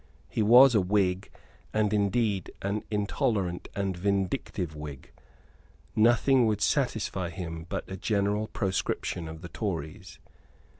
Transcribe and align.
He 0.27 0.41
was 0.41 0.73
a 0.73 0.81
Whig, 0.81 1.29
and 1.71 1.93
indeed 1.93 2.49
an 2.63 2.83
intolerant 2.89 3.67
and 3.75 3.95
vindictive 3.95 4.75
Whig. 4.75 5.11
Nothing 5.95 6.47
would 6.47 6.59
satisfy 6.59 7.29
him 7.29 7.67
but 7.69 7.83
a 7.87 7.97
general 7.97 8.47
proscription 8.47 9.27
of 9.27 9.41
the 9.43 9.49
Tories. 9.49 10.17